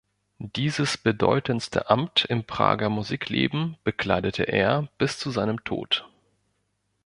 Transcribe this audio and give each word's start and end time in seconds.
Dieses 0.39 0.97
bedeutendste 0.97 1.91
Amt 1.91 2.25
im 2.25 2.43
Prager 2.43 2.89
Musikleben 2.89 3.77
bekleidete 3.83 4.41
er 4.41 4.87
bis 4.97 5.19
zu 5.19 5.29
seinem 5.29 5.63
Tod. 5.63 6.09